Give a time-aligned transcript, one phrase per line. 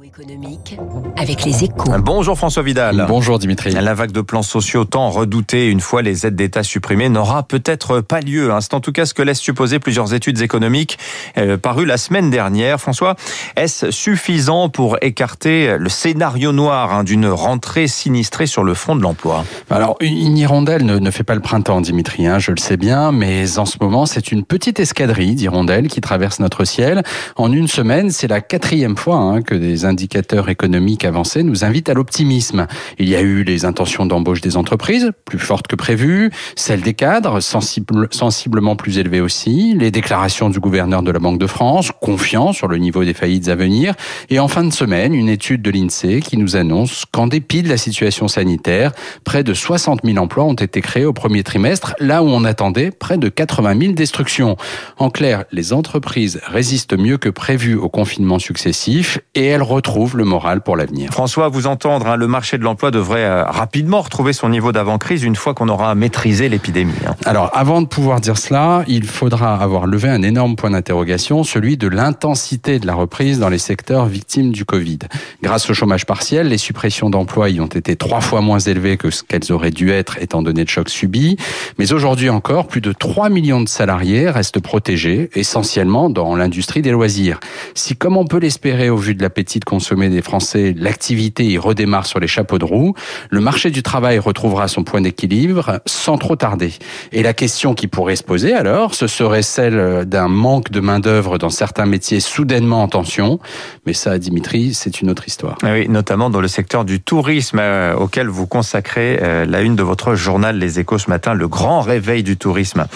[0.00, 0.78] Économique
[1.16, 1.92] avec les échos.
[1.98, 3.04] Bonjour François Vidal.
[3.08, 3.72] Bonjour Dimitri.
[3.72, 8.00] La vague de plans sociaux tant redoutée une fois les aides d'État supprimées n'aura peut-être
[8.00, 8.52] pas lieu.
[8.52, 8.60] Hein.
[8.60, 10.98] C'est en tout cas ce que laissent supposer plusieurs études économiques
[11.36, 12.80] euh, parues la semaine dernière.
[12.80, 13.16] François,
[13.56, 19.02] est-ce suffisant pour écarter le scénario noir hein, d'une rentrée sinistrée sur le front de
[19.02, 19.44] l'emploi?
[19.68, 23.12] Alors, une hirondelle ne, ne, fait pas le printemps, Dimitri, hein, je le sais bien,
[23.12, 27.02] mais en ce moment, c'est une petite escadrille d'hirondelles qui traverse notre ciel.
[27.36, 31.88] En une semaine, c'est la quatrième fois hein, que des indicateurs économiques avancés nous invitent
[31.88, 32.66] à l'optimisme.
[32.98, 36.94] Il y a eu les intentions d'embauche des entreprises, plus fortes que prévues, celles des
[36.94, 41.90] cadres, sensible, sensiblement plus élevées aussi, les déclarations du gouverneur de la Banque de France,
[42.00, 43.94] confiant sur le niveau des faillites à venir,
[44.30, 47.68] et en fin de semaine, une étude de l'INSEE qui nous annonce qu'en dépit de
[47.68, 48.92] la situation sanitaire,
[49.24, 52.90] près de 60 000 emplois ont été créés au premier trimestre, là où on attendait
[52.90, 54.56] près de 80 000 destructions.
[54.98, 60.24] En clair, les entreprises résistent mieux que prévu au confinement successif et elles retrouvent le
[60.24, 61.10] moral pour l'avenir.
[61.10, 65.22] François, vous entendre, hein, le marché de l'emploi devrait euh, rapidement retrouver son niveau d'avant-crise
[65.22, 66.92] une fois qu'on aura maîtrisé l'épidémie.
[67.06, 67.14] Hein.
[67.24, 71.76] Alors, avant de pouvoir dire cela, il faudra avoir levé un énorme point d'interrogation, celui
[71.76, 75.00] de l'intensité de la reprise dans les secteurs victimes du Covid.
[75.42, 79.10] Grâce au chômage partiel, les suppressions d'emplois y ont été trois fois moins élevées que
[79.10, 81.36] ce qu'elles auraient dû être étant donné le choc subi.
[81.78, 86.90] Mais aujourd'hui encore, plus de 3 millions de salariés restent protégés, essentiellement dans l'industrie des
[86.90, 87.40] loisirs.
[87.74, 91.56] Si, comme on peut l'espérer au vu de l'appétit de consommer des Français, l'activité y
[91.56, 92.94] redémarre sur les chapeaux de roue,
[93.30, 96.72] le marché du travail retrouvera son point d'équilibre sans trop tarder.
[97.12, 101.38] Et la question qui pourrait se poser alors, ce serait celle d'un manque de main-d'œuvre
[101.38, 103.38] dans certains métiers soudainement en tension.
[103.86, 105.58] Mais ça, Dimitri, c'est une autre histoire.
[105.62, 109.82] Oui, notamment dans le secteur du tourisme euh, auquel vous consacrez euh, la une de
[109.82, 112.86] votre journal Les Échos ce matin, le grand réveil du tourisme.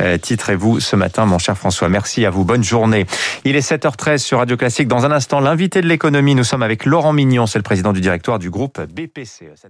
[0.00, 1.88] Euh, titrez-vous ce matin, mon cher François.
[1.88, 2.44] Merci à vous.
[2.44, 3.06] Bonne journée.
[3.44, 4.88] Il est 7h13 sur Radio Classique.
[4.88, 8.38] Dans un instant, l'invité de Nous sommes avec Laurent Mignon, c'est le président du directoire
[8.38, 9.66] du groupe BPCE.